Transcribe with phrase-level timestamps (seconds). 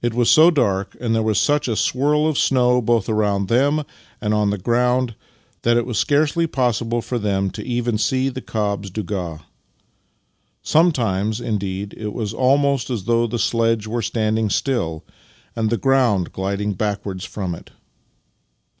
[0.00, 3.82] It was so dark, and there was such a swirl of snow both around them
[4.20, 5.16] and on the ground,
[5.62, 9.40] that it was scarcely possible for them even to see the cob's douga.
[10.62, 15.02] Sometimes, indeed, it was almost as though the sledge were standing still
[15.56, 17.72] and the ground gliding backwards from it.